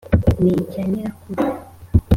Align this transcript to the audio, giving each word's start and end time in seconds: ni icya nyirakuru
ni 0.43 0.51
icya 0.61 0.83
nyirakuru 0.91 1.43